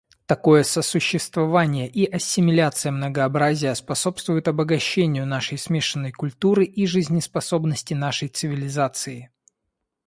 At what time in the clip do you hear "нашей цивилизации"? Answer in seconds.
7.93-9.29